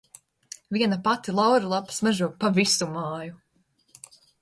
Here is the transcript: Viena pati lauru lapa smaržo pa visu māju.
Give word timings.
Viena 0.77 0.97
pati 1.09 1.35
lauru 1.41 1.71
lapa 1.75 1.99
smaržo 1.99 2.33
pa 2.43 2.53
visu 2.59 2.91
māju. 2.99 3.41